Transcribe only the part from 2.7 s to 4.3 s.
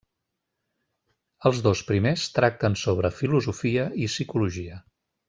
sobre filosofia i